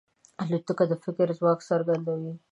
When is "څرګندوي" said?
1.69-2.33